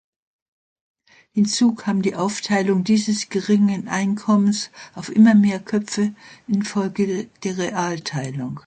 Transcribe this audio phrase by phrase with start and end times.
[1.31, 6.15] Hinzu kam die Aufteilung dieses geringen Einkommens auf immer mehr Köpfe
[6.47, 8.59] infolge der Realteilung.